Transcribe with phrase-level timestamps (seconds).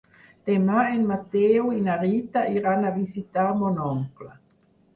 [0.49, 4.35] Demà en Mateu i na Rita iran a visitar mon oncle.